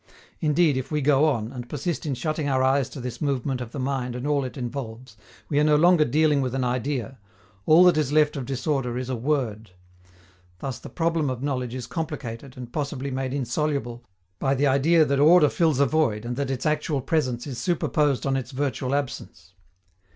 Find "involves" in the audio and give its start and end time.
4.57-5.15